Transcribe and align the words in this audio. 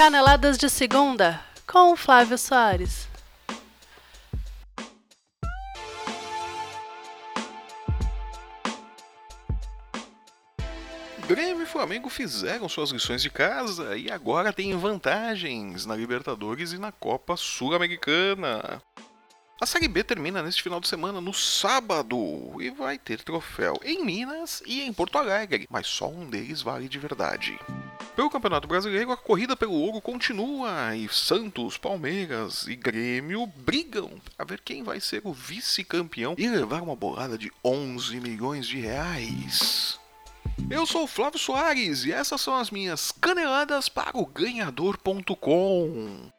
Caneladas 0.00 0.56
de 0.56 0.70
Segunda 0.70 1.44
com 1.66 1.94
Flávio 1.94 2.38
Soares. 2.38 3.06
Grêmio 11.28 11.64
e 11.64 11.66
Flamengo 11.66 12.08
fizeram 12.08 12.66
suas 12.66 12.88
lições 12.88 13.20
de 13.20 13.28
casa 13.28 13.94
e 13.94 14.10
agora 14.10 14.54
têm 14.54 14.74
vantagens 14.74 15.84
na 15.84 15.94
Libertadores 15.94 16.72
e 16.72 16.78
na 16.78 16.90
Copa 16.90 17.36
Sul-Americana. 17.36 18.82
A 19.60 19.66
Série 19.66 19.86
B 19.86 20.02
termina 20.02 20.42
neste 20.42 20.62
final 20.62 20.80
de 20.80 20.88
semana, 20.88 21.20
no 21.20 21.34
sábado, 21.34 22.16
e 22.58 22.70
vai 22.70 22.96
ter 22.96 23.22
troféu 23.22 23.78
em 23.84 24.02
Minas 24.02 24.62
e 24.64 24.80
em 24.80 24.94
Porto 24.94 25.18
Alegre, 25.18 25.68
mas 25.68 25.86
só 25.86 26.08
um 26.08 26.24
deles 26.24 26.62
vale 26.62 26.88
de 26.88 26.98
verdade. 26.98 27.58
Pelo 28.16 28.30
Campeonato 28.30 28.68
Brasileiro, 28.68 29.12
a 29.12 29.16
corrida 29.16 29.56
pelo 29.56 29.72
ouro 29.72 30.00
continua 30.00 30.94
e 30.94 31.08
Santos, 31.08 31.78
Palmeiras 31.78 32.66
e 32.66 32.76
Grêmio 32.76 33.46
brigam 33.46 34.10
para 34.36 34.44
ver 34.44 34.60
quem 34.60 34.82
vai 34.82 35.00
ser 35.00 35.22
o 35.24 35.32
vice-campeão 35.32 36.34
e 36.36 36.48
levar 36.48 36.82
uma 36.82 36.96
bolada 36.96 37.38
de 37.38 37.50
11 37.64 38.20
milhões 38.20 38.66
de 38.66 38.78
reais. 38.78 39.98
Eu 40.68 40.86
sou 40.86 41.06
Flávio 41.06 41.38
Soares 41.38 42.04
e 42.04 42.12
essas 42.12 42.40
são 42.40 42.56
as 42.56 42.70
minhas 42.70 43.12
caneladas 43.12 43.88
para 43.88 44.16
o 44.16 44.26
ganhador.com. 44.26 46.30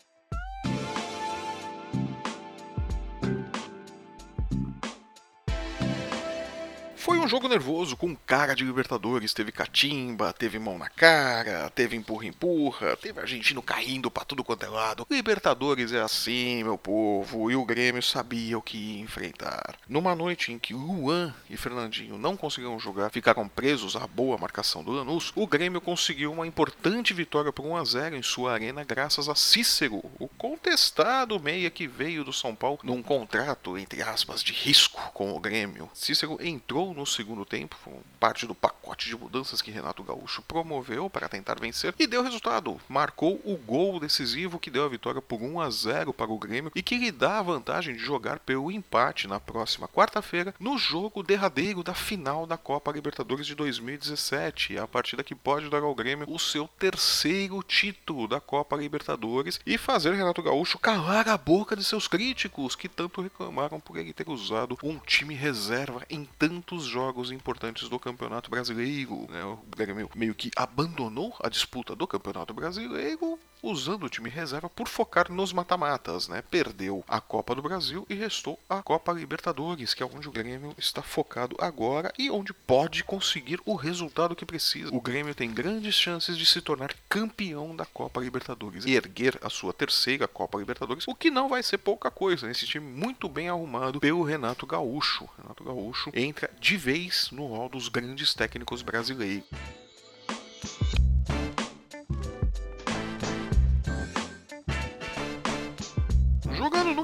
Foi 7.01 7.17
um 7.17 7.27
jogo 7.27 7.47
nervoso, 7.47 7.97
com 7.97 8.15
cara 8.15 8.53
de 8.53 8.63
Libertadores. 8.63 9.33
Teve 9.33 9.51
catimba, 9.51 10.31
teve 10.31 10.59
mão 10.59 10.77
na 10.77 10.87
cara, 10.87 11.67
teve 11.71 11.95
empurra-empurra, 11.95 12.95
teve 12.95 13.19
argentino 13.19 13.59
caindo 13.59 14.11
pra 14.11 14.23
tudo 14.23 14.43
quanto 14.43 14.67
é 14.67 14.69
lado. 14.69 15.07
Libertadores 15.09 15.91
é 15.93 15.99
assim, 15.99 16.63
meu 16.63 16.77
povo, 16.77 17.49
e 17.49 17.55
o 17.55 17.65
Grêmio 17.65 18.03
sabia 18.03 18.55
o 18.55 18.61
que 18.61 18.77
ia 18.77 19.01
enfrentar. 19.01 19.77
Numa 19.89 20.13
noite 20.13 20.53
em 20.53 20.59
que 20.59 20.75
Luan 20.75 21.33
e 21.49 21.57
Fernandinho 21.57 22.19
não 22.19 22.37
conseguiram 22.37 22.79
jogar, 22.79 23.09
ficaram 23.09 23.47
presos 23.47 23.95
à 23.95 24.05
boa 24.05 24.37
marcação 24.37 24.83
do 24.83 24.91
Lanús, 24.91 25.31
o 25.35 25.47
Grêmio 25.47 25.81
conseguiu 25.81 26.31
uma 26.31 26.45
importante 26.45 27.15
vitória 27.15 27.51
por 27.51 27.65
1 27.65 27.77
a 27.77 27.83
0 27.83 28.15
em 28.15 28.21
sua 28.21 28.53
arena 28.53 28.83
graças 28.83 29.27
a 29.27 29.33
Cícero, 29.33 30.03
o 30.19 30.27
contestado 30.27 31.39
meia 31.39 31.71
que 31.71 31.87
veio 31.87 32.23
do 32.23 32.31
São 32.31 32.53
Paulo 32.53 32.77
num 32.83 33.01
contrato, 33.01 33.75
entre 33.75 34.03
aspas, 34.03 34.43
de 34.43 34.53
risco 34.53 35.01
com 35.15 35.35
o 35.35 35.39
Grêmio. 35.39 35.89
Cícero 35.95 36.37
entrou 36.39 36.90
no 36.93 37.05
segundo 37.05 37.45
tempo, 37.45 37.77
parte 38.19 38.45
do 38.45 38.55
pacote 38.55 39.07
de 39.07 39.17
mudanças 39.17 39.61
que 39.61 39.71
Renato 39.71 40.03
Gaúcho 40.03 40.41
promoveu 40.41 41.09
para 41.09 41.29
tentar 41.29 41.59
vencer 41.59 41.93
e 41.97 42.07
deu 42.07 42.23
resultado. 42.23 42.79
Marcou 42.87 43.41
o 43.43 43.57
gol 43.57 43.99
decisivo 43.99 44.59
que 44.59 44.69
deu 44.69 44.85
a 44.85 44.89
vitória 44.89 45.21
por 45.21 45.41
1 45.41 45.59
a 45.59 45.69
0 45.69 46.13
para 46.13 46.31
o 46.31 46.37
Grêmio 46.37 46.71
e 46.75 46.81
que 46.81 46.97
lhe 46.97 47.11
dá 47.11 47.39
a 47.39 47.43
vantagem 47.43 47.95
de 47.95 48.01
jogar 48.01 48.39
pelo 48.39 48.71
empate 48.71 49.27
na 49.27 49.39
próxima 49.39 49.87
quarta-feira 49.87 50.53
no 50.59 50.77
jogo 50.77 51.23
derradeiro 51.23 51.83
da 51.83 51.93
final 51.93 52.45
da 52.45 52.57
Copa 52.57 52.91
Libertadores 52.91 53.45
de 53.45 53.55
2017, 53.55 54.77
a 54.77 54.87
partida 54.87 55.23
que 55.23 55.35
pode 55.35 55.69
dar 55.69 55.83
ao 55.83 55.95
Grêmio 55.95 56.29
o 56.29 56.39
seu 56.39 56.67
terceiro 56.67 57.61
título 57.63 58.27
da 58.27 58.39
Copa 58.39 58.75
Libertadores 58.75 59.59
e 59.65 59.77
fazer 59.77 60.13
Renato 60.13 60.41
Gaúcho 60.41 60.79
calar 60.79 61.27
a 61.27 61.37
boca 61.37 61.75
de 61.75 61.83
seus 61.83 62.07
críticos 62.07 62.75
que 62.75 62.89
tanto 62.89 63.21
reclamaram 63.21 63.79
por 63.79 63.97
ele 63.97 64.13
ter 64.13 64.29
usado 64.29 64.77
um 64.83 64.97
time 64.97 65.33
reserva 65.33 66.05
em 66.09 66.25
tantos 66.37 66.80
dos 66.81 66.89
jogos 66.89 67.31
importantes 67.31 67.87
do 67.87 67.99
Campeonato 67.99 68.49
Brasileiro. 68.49 69.27
Né? 69.29 69.43
O 69.43 69.59
Grêmio 69.75 70.09
meio 70.15 70.33
que 70.33 70.49
abandonou 70.55 71.35
a 71.39 71.47
disputa 71.47 71.95
do 71.95 72.07
Campeonato 72.07 72.53
Brasileiro 72.53 73.37
usando 73.61 74.03
o 74.03 74.09
time 74.09 74.29
reserva 74.29 74.69
por 74.69 74.87
focar 74.87 75.31
nos 75.31 75.53
mata-matas, 75.53 76.27
né? 76.27 76.43
Perdeu 76.49 77.03
a 77.07 77.21
Copa 77.21 77.53
do 77.55 77.61
Brasil 77.61 78.05
e 78.09 78.13
restou 78.13 78.59
a 78.69 78.81
Copa 78.81 79.11
Libertadores, 79.11 79.93
que 79.93 80.03
é 80.03 80.05
onde 80.05 80.27
o 80.27 80.31
Grêmio 80.31 80.73
está 80.77 81.01
focado 81.01 81.55
agora 81.59 82.11
e 82.17 82.29
onde 82.29 82.53
pode 82.53 83.03
conseguir 83.03 83.59
o 83.65 83.75
resultado 83.75 84.35
que 84.35 84.45
precisa. 84.45 84.93
O 84.93 85.01
Grêmio 85.01 85.35
tem 85.35 85.51
grandes 85.51 85.95
chances 85.95 86.37
de 86.37 86.45
se 86.45 86.61
tornar 86.61 86.93
campeão 87.07 87.75
da 87.75 87.85
Copa 87.85 88.19
Libertadores 88.19 88.85
e 88.85 88.95
erguer 88.95 89.37
a 89.41 89.49
sua 89.49 89.73
terceira 89.73 90.27
Copa 90.27 90.57
Libertadores, 90.57 91.07
o 91.07 91.15
que 91.15 91.29
não 91.29 91.49
vai 91.49 91.63
ser 91.63 91.77
pouca 91.77 92.09
coisa. 92.09 92.49
Esse 92.49 92.65
time 92.65 92.85
muito 92.85 93.29
bem 93.29 93.49
arrumado 93.49 93.99
pelo 93.99 94.23
Renato 94.23 94.65
Gaúcho. 94.65 95.29
Renato 95.37 95.63
Gaúcho 95.63 96.11
entra 96.13 96.49
de 96.59 96.77
vez 96.77 97.29
no 97.31 97.47
hall 97.47 97.69
dos 97.69 97.89
grandes 97.89 98.33
técnicos 98.33 98.81
brasileiros. 98.81 99.45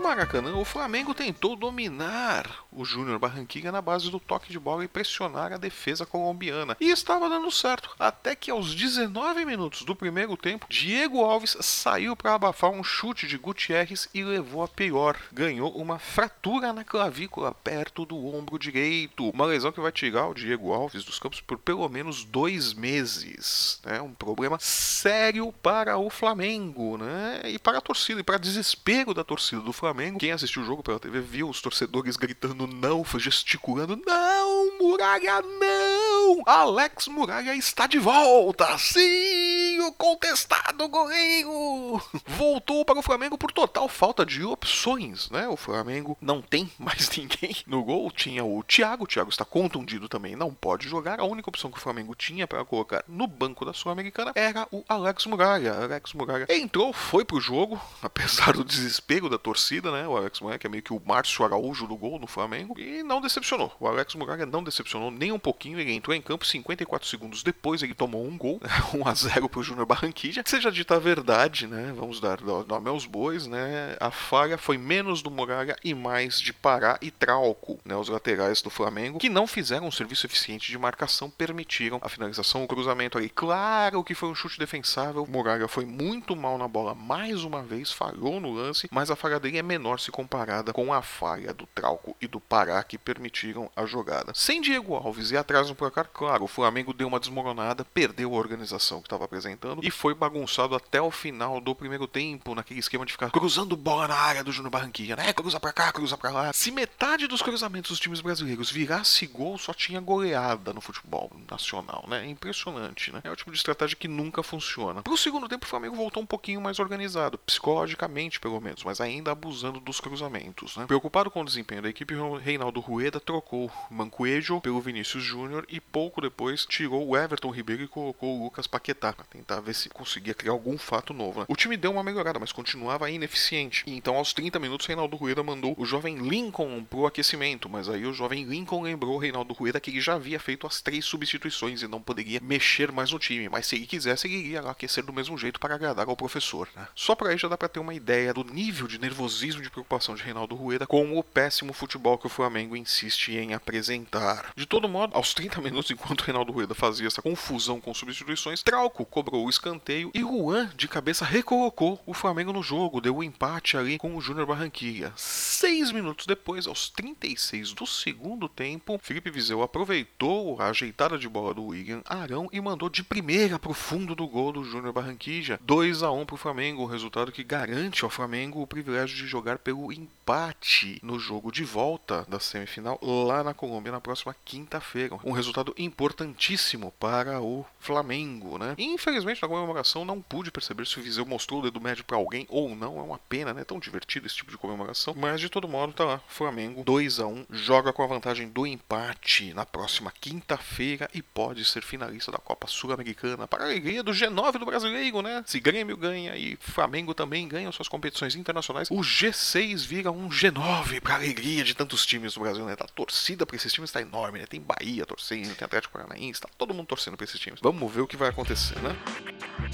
Maracanã, 0.07 0.56
o 0.56 0.63
Flamengo 0.63 1.13
tentou 1.13 1.53
dominar 1.53 2.66
o 2.72 2.85
Júnior 2.85 3.19
Barranquilla 3.19 3.73
na 3.73 3.81
base 3.81 4.09
do 4.09 4.22
toque 4.22 4.50
de 4.50 4.57
bola 4.57 4.85
e 4.85 4.88
pressionar 4.88 5.51
a 5.51 5.57
defesa 5.57 6.06
colombiana. 6.06 6.78
E 6.79 6.90
estava 6.90 7.28
dando 7.28 7.51
certo, 7.51 7.94
até 8.00 8.34
que 8.34 8.50
aos 8.50 8.73
19 8.73 9.44
minutos 9.44 9.84
do 9.84 9.94
primeiro 9.94 10.38
tempo, 10.38 10.66
Diego 10.69 11.25
Alves 11.25 11.57
saiu 11.59 12.16
para 12.16 12.35
abafar 12.35 12.69
um 12.69 12.85
chute 12.85 13.28
de 13.28 13.38
Gutierrez 13.38 14.07
e 14.13 14.23
levou 14.23 14.63
a 14.63 14.67
pior. 14.69 15.17
Ganhou 15.34 15.75
uma 15.75 16.00
fratura 16.00 16.72
na 16.72 16.85
clavícula 16.85 17.51
perto 17.51 18.06
do 18.06 18.34
ombro 18.34 18.57
direito. 18.57 19.29
Uma 19.31 19.46
lesão 19.46 19.73
que 19.73 19.81
vai 19.81 19.91
tirar 19.91 20.28
o 20.28 20.34
Diego 20.34 20.72
Alves 20.72 21.03
dos 21.03 21.19
campos 21.19 21.41
por 21.41 21.57
pelo 21.57 21.90
menos 21.90 22.23
dois 22.23 22.73
meses. 22.73 23.81
É 23.85 24.01
um 24.01 24.13
problema 24.13 24.57
sério 24.62 25.51
para 25.62 25.97
o 25.97 26.09
Flamengo 26.09 26.97
né? 26.97 27.41
e 27.44 27.59
para 27.59 27.79
a 27.79 27.81
torcida, 27.81 28.22
e 28.22 28.23
para 28.23 28.38
desespero 28.38 29.13
da 29.13 29.25
torcida 29.25 29.62
do 29.62 29.73
Flamengo. 29.73 29.97
Quem 30.19 30.31
assistiu 30.31 30.62
o 30.62 30.66
jogo 30.66 30.84
pela 30.84 31.00
TV 31.00 31.19
viu 31.19 31.50
os 31.50 31.62
torcedores 31.62 32.16
gritando 32.16 32.68
não, 32.68 33.03
gesticulando 33.18 34.00
não, 34.06 34.78
Muralha 34.80 35.41
não! 35.41 36.44
Alex 36.46 37.08
Muralha 37.08 37.56
está 37.56 37.88
de 37.88 37.97
volta! 37.97 38.78
Sim, 38.78 39.66
o 39.88 39.94
contestado 39.94 40.88
goleiro! 40.90 42.02
Voltou 42.25 42.84
para 42.84 43.00
o 43.00 43.02
Flamengo 43.02 43.38
por 43.38 43.52
total 43.52 43.88
falta 43.88 44.25
de 44.25 44.44
opções, 44.44 45.30
né? 45.30 45.48
O 45.48 45.56
Flamengo 45.56 46.18
não 46.22 46.42
tem 46.42 46.70
mais 46.78 47.09
ninguém 47.18 47.56
no 47.66 47.84
gol. 47.84 48.12
Tinha 48.12 48.44
o 48.44 48.62
Thiago, 48.64 49.06
o 49.06 49.08
Thiago 49.08 49.30
está 49.30 49.46
contundido 49.46 50.09
também, 50.09 50.36
não 50.36 50.53
pode 50.53 50.90
jogar. 50.90 51.20
A 51.20 51.26
única 51.26 51.50
opção 51.50 51.72
que 51.72 51.78
o 51.78 51.81
Flamengo 51.81 52.14
tinha 52.16 52.46
para 52.46 52.66
colocar 52.66 53.03
no 53.08 53.28
banco 53.28 53.64
da 53.64 53.74
Sul-Americana 53.74 54.34
era 54.36 54.68
o 54.72 54.84
Alex 54.90 55.26
Muralha. 55.26 55.74
Alex 55.74 56.14
Muralha 56.14 56.47
entrou, 56.50 56.92
foi 56.92 57.24
pro 57.24 57.40
jogo, 57.40 57.80
apesar 58.03 58.53
do 58.53 58.66
desespero 58.66 59.30
da 59.30 59.38
da 59.38 59.40
torcida, 59.40 59.92
né? 59.92 60.08
O 60.08 60.18
Alex 60.18 60.42
Muralha, 60.42 60.59
que 60.59 60.68
é 60.68 60.70
meio 60.70 60.84
que 60.84 60.92
o 60.92 61.02
Márcio 61.06 61.46
Araújo 61.46 61.88
do 61.88 61.96
gol 61.96 62.20
no 62.20 62.28
Flamengo, 62.28 62.78
e 62.78 63.03
não 63.03 63.22
decepcionou. 63.22 63.72
O 63.80 63.88
Alex 63.88 64.16
Muralha 64.16 64.46
não 64.46 64.64
decepcionou 64.64 65.12
nem 65.12 65.31
um 65.31 65.40
pouquinho. 65.40 65.80
Ele 65.80 65.94
entrou 65.94 66.16
em 66.16 66.22
campo 66.22 66.46
54 66.46 67.08
segundos 67.08 67.44
depois, 67.44 67.84
ele 67.84 67.94
tomou 67.94 68.26
um 68.26 68.38
gol, 68.38 68.59
1 68.94 69.06
a 69.08 69.14
0 69.14 69.47
pro 69.47 69.64
Júnior 69.64 69.77
Barranquilla. 69.86 70.44
Seja 70.46 70.72
dita 70.72 70.96
a 70.96 71.00
verdade, 71.00 71.68
né? 71.68 71.94
Vamos 71.96 72.20
dar 72.20 72.42
nome 72.42 72.90
aos 72.90 73.06
bois, 73.06 73.48
né? 73.48 73.96
A 74.00 74.12
falha 74.12 74.58
foi 74.58 74.78
menos 74.78 75.22
do 75.22 75.32
Muralha 75.32 75.76
e 75.84 75.94
mais 75.94 76.40
de 76.40 76.54
Pará 76.54 76.98
e 77.02 77.12
Trauco, 77.12 77.80
né? 77.86 77.96
Os 77.96 78.10
laterais 78.10 78.62
do 78.62 78.70
Flamengo, 78.70 79.20
que 79.20 79.30
não 79.30 79.48
fizeram 79.48 79.88
um 79.88 79.92
serviço 79.92 80.26
eficiente 80.26 80.72
de 80.72 80.78
marcação, 80.78 81.30
permitiram 81.30 82.00
a 82.02 82.10
finalização, 82.10 82.64
o 82.64 82.68
cruzamento 82.68 83.18
ali. 83.18 83.30
Claro 83.30 84.04
que 84.04 84.16
foi 84.16 84.30
um 84.30 84.36
chute 84.36 84.60
defensável. 84.60 85.26
Muralha 85.28 85.68
foi 85.68 85.86
muito 85.86 86.36
mal 86.36 86.58
na 86.58 86.68
bola 86.68 86.96
mais 86.96 87.44
uma 87.44 87.62
vez, 87.62 87.92
falhou 87.92 88.40
no 88.40 88.54
lance, 88.54 88.88
mas 88.92 89.12
a 89.12 89.16
falha 89.16 89.40
dele 89.40 89.58
é 89.58 89.64
menor 89.64 90.00
se 90.00 90.12
comparada 90.12 90.74
com 90.74 90.94
a 90.94 91.02
falha 91.02 91.54
do 91.54 91.66
Trauco 91.68 92.16
e 92.22 92.28
do 92.28 92.40
Pará 92.40 92.84
que 92.84 92.97
permitiram 92.97 93.70
a 93.76 93.85
jogada. 93.85 94.32
Sem 94.34 94.62
Diego 94.62 94.96
Alves 94.96 95.32
e 95.32 95.38
atrás 95.38 95.70
no 95.70 95.76
placar, 95.76 96.09
claro, 96.14 96.44
o 96.44 96.47
Flamengo 96.47 96.94
deu 96.94 97.08
uma 97.08 97.20
desmoronada, 97.20 97.85
perdeu 97.85 98.34
a 98.34 98.38
organização 98.38 99.00
que 99.00 99.08
estava 99.08 99.26
apresentando 99.26 99.66
e 99.81 99.91
foi 99.91 100.14
bagunçado 100.14 100.75
até 100.75 101.02
o 101.02 101.11
final 101.11 101.59
do 101.59 101.75
primeiro 101.75 102.08
tempo, 102.08 102.55
naquele 102.55 102.79
esquema 102.79 103.05
de 103.05 103.11
ficar 103.11 103.29
cruzando 103.31 103.75
bola 103.75 104.08
na 104.08 104.16
área 104.16 104.43
do 104.43 104.52
Júnior 104.52 104.72
Barranquilla, 104.72 105.16
né? 105.16 105.34
Cruza 105.34 105.59
pra 105.59 105.73
cá, 105.73 105.91
cruza 105.91 106.17
pra 106.17 106.31
lá. 106.31 106.53
Se 106.53 106.72
metade 106.72 107.28
dos 107.28 107.41
cruzamentos 107.41 107.91
dos 107.91 107.99
times 107.99 108.22
brasileiros 108.22 108.72
virasse 108.72 109.25
gol, 109.28 109.58
só 109.58 109.73
tinha 109.73 109.99
goleada 109.99 110.73
no 110.73 110.81
futebol 110.81 111.31
nacional, 111.49 112.05
né? 112.08 112.25
É 112.25 112.29
impressionante, 112.29 113.11
né? 113.11 113.22
É 113.23 113.31
o 113.31 113.35
tipo 113.35 113.52
de 113.52 113.58
estratégia 113.58 113.96
que 113.96 114.08
nunca 114.08 114.43
funciona. 114.43 115.03
Pro 115.03 115.17
segundo 115.17 115.47
tempo, 115.47 115.66
o 115.66 115.70
Flamengo 115.70 115.96
voltou 115.96 116.22
um 116.22 116.25
pouquinho 116.25 116.61
mais 116.61 116.79
organizado, 116.79 117.37
psicologicamente 117.37 118.40
pelo 118.40 118.59
menos, 118.59 118.84
mas 118.84 119.02
ainda 119.02 119.31
abusando 119.31 119.79
dos 119.79 119.99
cruzamentos. 119.99 120.75
Né? 120.78 120.85
Preocupado 120.85 121.29
com 121.31 121.41
o 121.41 121.46
desempenho 121.46 121.81
da 121.81 121.90
equipe, 121.90 122.16
Reinaldo 122.41 122.79
Rueda 122.79 123.20
trocou 123.20 123.72
Mancuejo 123.90 124.61
pelo 124.61 124.81
Vinícius 124.81 125.23
Júnior 125.23 125.66
e 125.70 125.79
pouco 125.79 126.22
depois 126.22 126.66
tirou 126.66 127.08
o 127.08 127.17
Everton 127.17 127.52
Ribeiro 127.52 127.84
e 127.84 127.87
colocou 127.87 128.37
o 128.37 128.43
Lucas 128.43 128.67
Paquetá 128.67 129.13
para 129.13 129.25
tentar 129.25 129.57
para 129.58 129.62
ver 129.62 129.74
se 129.74 129.90
conseguia 129.90 130.34
criar 130.34 130.52
algum 130.52 130.78
fato 130.78 131.14
novo. 131.14 131.40
Né? 131.40 131.46
O 131.50 131.56
time 131.56 131.76
deu 131.76 131.92
uma 131.92 132.04
melhorada, 132.04 132.40
mas 132.40 132.52
continuava 132.52 133.09
ineficiente. 133.09 133.84
E 133.88 133.96
então, 133.96 134.16
aos 134.16 134.34
30 134.34 134.59
minutos, 134.59 134.86
Reinaldo 134.86 135.18
Rueda 135.18 135.42
mandou 135.42 135.74
o 135.78 135.86
jovem 135.86 136.18
Lincoln 136.18 136.84
pro 136.84 137.08
aquecimento, 137.08 137.68
mas 137.68 137.90
aí 137.90 138.06
o 138.06 138.14
jovem 138.14 138.44
Lincoln 138.44 138.84
lembrou 138.84 139.18
Reinaldo 139.18 139.54
Rueda 139.54 139.80
que 139.80 139.90
ele 139.90 140.00
já 140.00 140.14
havia 140.14 140.40
feito 140.40 140.68
as 140.68 140.82
três 140.82 141.06
substituições 141.06 141.82
e 141.82 141.88
não 141.88 142.02
poderia 142.02 142.40
mexer 142.40 142.92
mais 142.92 143.12
no 143.12 143.18
time, 143.18 143.50
mas 143.50 143.66
se 143.66 143.76
ele 143.76 143.88
quisesse, 143.88 144.28
ele 144.28 144.38
iria 144.38 144.62
lá 144.62 144.72
aquecer 144.72 145.04
do 145.04 145.14
mesmo 145.14 145.38
jeito 145.38 145.59
para 145.59 145.74
agradar 145.74 146.08
ao 146.08 146.16
professor. 146.16 146.70
Né? 146.76 146.88
Só 146.94 147.16
para 147.16 147.30
aí 147.30 147.38
já 147.38 147.48
dá 147.48 147.58
para 147.58 147.70
ter 147.70 147.80
uma 147.80 147.94
ideia 147.94 148.34
do 148.34 148.44
nível 148.44 148.88
de 148.88 149.00
nervosismo 149.00 149.62
de 149.62 149.72
preocupação 149.72 150.14
de 150.14 150.22
Reinaldo 150.22 150.56
Rueda 150.56 150.86
com 150.86 151.18
o 151.18 151.24
péssimo 151.24 151.74
futebol 151.74 152.18
que 152.18 152.28
o 152.28 152.30
Flamengo 152.30 152.76
insiste 152.76 153.32
em 153.32 153.54
apresentar. 153.56 154.52
De 154.56 154.66
todo 154.66 154.88
modo, 154.88 155.16
aos 155.16 155.34
30 155.34 155.62
minutos, 155.62 155.90
enquanto 155.90 156.22
Reinaldo 156.22 156.52
Rueda 156.52 156.76
fazia 156.76 157.08
essa 157.08 157.22
confusão 157.22 157.82
com 157.82 157.94
substituições, 157.94 158.62
Trauco 158.62 159.06
cobrou 159.06 159.47
o 159.47 159.49
escanteio 159.49 160.11
e 160.14 160.20
Juan, 160.20 160.70
de 160.76 160.88
cabeça, 160.88 161.23
recolocou 161.23 162.02
o 162.05 162.14
Flamengo 162.14 162.52
no 162.52 162.61
jogo, 162.61 162.99
deu 162.99 163.16
o 163.16 163.20
um 163.20 163.23
empate 163.23 163.78
ali 163.78 163.97
com 163.97 164.16
o 164.16 164.22
Júnior 164.22 164.46
Barranquilla. 164.46 165.14
Seis 165.16 165.91
minutos 165.91 166.26
depois, 166.26 166.67
aos 166.67 166.90
36 166.90 167.72
do 167.72 167.88
segundo 167.88 168.49
tempo, 168.49 168.99
Felipe 169.02 169.32
Vizeu 169.32 169.61
aproveitou 169.61 170.59
a 170.61 170.67
ajeitada 170.67 171.17
de 171.17 171.29
bola 171.29 171.53
do 171.53 171.67
William 171.67 172.02
Arão 172.05 172.49
e 172.52 172.59
mandou 172.59 172.90
de 172.90 173.03
primeira 173.03 173.58
para 173.58 173.72
o 173.72 173.73
fundo 173.73 174.14
do 174.14 174.28
gol 174.28 174.52
do 174.52 174.64
Júnior 174.64 174.91
Barranquilla. 174.91 175.59
2 175.61 176.03
a 176.03 176.11
1 176.11 176.26
para 176.26 176.35
o 176.35 176.38
Flamengo, 176.38 176.84
o 176.84 176.88
resultado 176.88 177.32
que 177.32 177.44
garante 177.44 178.03
ao 178.03 178.09
Flamengo 178.09 178.61
o 178.61 178.67
privilégio 178.67 179.16
de 179.16 179.28
jogar 179.28 179.59
pelo 179.59 179.94
empate 179.94 180.99
no 181.02 181.17
jogo 181.17 181.52
de 181.52 181.64
volta 181.64 182.26
da 182.28 182.40
semifinal 182.40 182.99
lá 183.02 183.44
na 183.44 183.53
Colômbia 183.53 183.91
na 183.91 184.02
próxima 184.02 184.35
quinta-feira. 184.44 185.17
Um 185.23 185.32
resultado 185.32 185.73
importantíssimo 185.78 186.94
para 186.99 187.40
o 187.40 187.66
Flamengo, 187.79 188.58
né? 188.58 188.76
Infelizmente 188.78 189.27
na 189.41 189.47
comemoração 189.47 190.06
não 190.06 190.22
pude 190.22 190.52
perceber 190.52 190.85
se 190.85 191.00
o 191.00 191.03
Viseu 191.03 191.26
mostrou 191.26 191.59
o 191.59 191.64
dedo 191.64 191.82
médio 191.82 192.03
para 192.03 192.18
alguém 192.18 192.46
ou 192.50 192.76
não. 192.76 192.97
É 192.97 193.02
uma 193.02 193.18
pena, 193.18 193.53
né? 193.53 193.64
Tão 193.64 193.79
divertido 193.79 194.26
esse 194.26 194.35
tipo 194.35 194.52
de 194.52 194.58
comemoração. 194.58 195.14
Mas 195.18 195.41
de 195.41 195.50
todo 195.50 195.68
modo 195.68 195.94
tá 195.94 196.06
lá. 196.06 196.22
Flamengo 196.28 196.84
2 196.84 197.20
a 197.20 197.28
1 197.28 197.46
joga 197.50 197.91
com 197.91 198.03
a 198.03 198.08
vantagem 198.08 198.47
do 198.50 198.66
empate 198.66 199.53
na 199.53 199.66
próxima 199.66 200.12
quinta-feira 200.12 201.09
e 201.14 201.22
pode 201.22 201.66
ser 201.66 201.84
finalista 201.84 202.32
da 202.32 202.38
Copa 202.38 202.68
Sul-Americana 202.68 203.47
para 203.47 203.64
a 203.64 203.68
alegria 203.68 204.03
do 204.03 204.12
G9 204.12 204.59
do 204.59 204.66
brasileiro, 204.66 205.22
né? 205.22 205.44
Se 205.46 205.59
Grêmio 205.59 205.97
ganha 205.97 206.35
e 206.35 206.56
Flamengo 206.59 207.14
também 207.14 207.47
ganha 207.47 207.72
suas 207.72 207.88
competições 207.88 208.35
internacionais, 208.35 208.90
o 208.90 208.97
G6 208.97 209.85
vira 209.85 210.12
um 210.12 210.30
G9 210.30 211.02
para 211.02 211.14
a 211.14 211.18
alegria 211.18 211.64
de 211.64 211.73
tantos 211.73 212.06
times 212.06 212.34
do 212.34 212.41
Brasil, 212.41 212.66
né? 212.66 212.76
Tá, 212.76 212.85
a 212.85 212.88
torcida 212.88 213.46
para 213.46 213.56
esses 213.56 213.72
times 213.72 213.90
está 213.90 214.02
enorme, 214.02 214.40
né? 214.40 214.46
Tem 214.46 214.62
Bahia 214.62 215.06
torcendo, 215.06 215.56
tem 215.56 215.66
Atlético 215.66 215.94
Paranaense, 215.94 216.41
tá 216.41 216.50
todo 216.58 216.73
mundo 216.73 216.88
torcendo 216.88 217.18
para 217.18 217.26
esses 217.26 217.40
times. 217.40 217.59
Vamos 217.62 217.91
ver 217.91 218.02
o 218.02 218.08
que 218.08 218.18
vai 218.18 218.30
acontecer, 218.30 218.80
né? 218.82 218.96
Thank 219.25 219.61
you. 219.61 219.66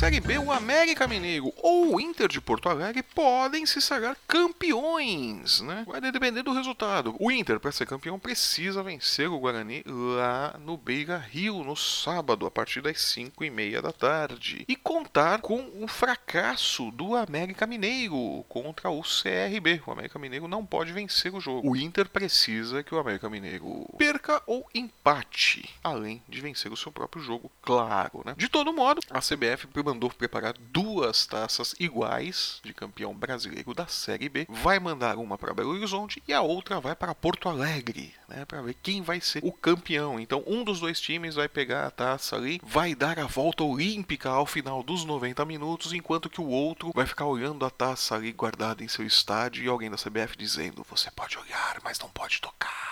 Série 0.00 0.18
B, 0.18 0.38
o 0.38 0.50
América 0.50 1.06
Mineiro 1.06 1.52
ou 1.58 1.96
o 1.96 2.00
Inter 2.00 2.26
de 2.26 2.40
Porto 2.40 2.70
Alegre 2.70 3.02
podem 3.02 3.66
se 3.66 3.82
sagrar 3.82 4.16
campeões, 4.26 5.60
né? 5.60 5.84
Vai 5.86 6.00
depender 6.00 6.42
do 6.42 6.54
resultado. 6.54 7.14
O 7.20 7.30
Inter, 7.30 7.60
para 7.60 7.70
ser 7.70 7.86
campeão, 7.86 8.18
precisa 8.18 8.82
vencer 8.82 9.28
o 9.28 9.38
Guarani 9.38 9.84
lá 9.86 10.58
no 10.58 10.78
Beira 10.78 11.18
Rio, 11.18 11.62
no 11.62 11.76
sábado, 11.76 12.46
a 12.46 12.50
partir 12.50 12.80
das 12.80 12.98
5 12.98 13.44
e 13.44 13.50
meia 13.50 13.82
da 13.82 13.92
tarde. 13.92 14.64
E 14.66 14.74
contar 14.74 15.42
com 15.42 15.70
o 15.82 15.86
fracasso 15.86 16.90
do 16.92 17.14
América 17.14 17.66
Mineiro 17.66 18.42
contra 18.48 18.88
o 18.88 19.02
CRB. 19.02 19.82
O 19.86 19.90
América 19.90 20.18
Mineiro 20.18 20.48
não 20.48 20.64
pode 20.64 20.94
vencer 20.94 21.34
o 21.34 21.40
jogo. 21.42 21.70
O 21.70 21.76
Inter 21.76 22.08
precisa 22.08 22.82
que 22.82 22.94
o 22.94 22.98
América 22.98 23.28
Mineiro 23.28 23.86
perca 23.98 24.42
ou 24.46 24.66
empate, 24.74 25.68
além 25.84 26.22
de 26.26 26.40
vencer 26.40 26.72
o 26.72 26.76
seu 26.76 26.90
próprio 26.90 27.22
jogo, 27.22 27.52
claro, 27.60 28.22
né? 28.24 28.34
De 28.38 28.48
todo 28.48 28.72
modo, 28.72 29.02
a 29.10 29.20
CBF 29.20 29.66
mandou 29.90 30.08
preparar 30.08 30.54
duas 30.56 31.26
taças 31.26 31.74
iguais 31.80 32.60
de 32.64 32.72
campeão 32.72 33.12
brasileiro 33.12 33.74
da 33.74 33.88
Série 33.88 34.28
B. 34.28 34.46
Vai 34.48 34.78
mandar 34.78 35.16
uma 35.18 35.36
para 35.36 35.52
Belo 35.52 35.70
Horizonte 35.70 36.22
e 36.28 36.32
a 36.32 36.40
outra 36.40 36.80
vai 36.80 36.94
para 36.94 37.14
Porto 37.14 37.48
Alegre, 37.48 38.14
né, 38.28 38.44
para 38.44 38.62
ver 38.62 38.74
quem 38.74 39.02
vai 39.02 39.20
ser 39.20 39.44
o 39.44 39.52
campeão. 39.52 40.20
Então, 40.20 40.44
um 40.46 40.62
dos 40.62 40.78
dois 40.78 41.00
times 41.00 41.34
vai 41.34 41.48
pegar 41.48 41.86
a 41.86 41.90
taça 41.90 42.36
ali, 42.36 42.60
vai 42.62 42.94
dar 42.94 43.18
a 43.18 43.26
volta 43.26 43.64
olímpica 43.64 44.28
ao 44.30 44.46
final 44.46 44.82
dos 44.82 45.04
90 45.04 45.44
minutos, 45.44 45.92
enquanto 45.92 46.30
que 46.30 46.40
o 46.40 46.46
outro 46.46 46.92
vai 46.94 47.06
ficar 47.06 47.24
olhando 47.24 47.64
a 47.64 47.70
taça 47.70 48.14
ali 48.14 48.32
guardada 48.32 48.84
em 48.84 48.88
seu 48.88 49.04
estádio 49.04 49.64
e 49.64 49.68
alguém 49.68 49.90
da 49.90 49.96
CBF 49.96 50.36
dizendo: 50.36 50.86
"Você 50.88 51.10
pode 51.10 51.36
olhar, 51.36 51.80
mas 51.82 51.98
não 51.98 52.08
pode 52.08 52.40
tocar". 52.40 52.90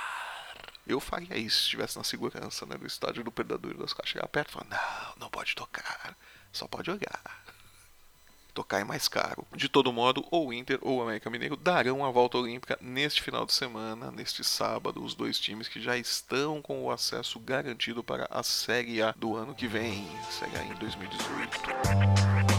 Eu 0.88 1.00
faria 1.00 1.36
isso 1.36 1.58
se 1.58 1.62
estivesse 1.64 1.98
na 1.98 2.02
segurança 2.02 2.64
né, 2.64 2.76
do 2.76 2.86
estádio 2.86 3.22
do 3.22 3.30
Predador 3.30 3.76
das 3.76 3.92
Caixas. 3.92 4.12
Chegar 4.12 4.26
perto 4.28 4.48
e 4.48 4.52
falar, 4.52 4.66
não, 4.70 5.14
não 5.20 5.30
pode 5.30 5.54
tocar. 5.54 6.16
Só 6.52 6.66
pode 6.66 6.90
olhar. 6.90 7.44
Tocar 8.54 8.80
é 8.80 8.84
mais 8.84 9.06
caro. 9.06 9.46
De 9.54 9.68
todo 9.68 9.92
modo, 9.92 10.26
ou 10.30 10.52
Inter 10.52 10.78
ou 10.82 11.00
América 11.00 11.30
Mineiro 11.30 11.56
darão 11.56 12.04
a 12.04 12.10
volta 12.10 12.38
olímpica 12.38 12.76
neste 12.80 13.22
final 13.22 13.46
de 13.46 13.52
semana, 13.52 14.10
neste 14.10 14.42
sábado, 14.42 15.02
os 15.02 15.14
dois 15.14 15.38
times 15.38 15.68
que 15.68 15.80
já 15.80 15.96
estão 15.96 16.60
com 16.60 16.82
o 16.82 16.90
acesso 16.90 17.38
garantido 17.38 18.02
para 18.02 18.26
a 18.30 18.42
Série 18.42 19.00
A 19.00 19.12
do 19.12 19.36
ano 19.36 19.54
que 19.54 19.68
vem, 19.68 20.04
Série 20.30 20.56
A 20.56 20.64
em 20.64 20.74
2018. 20.74 22.58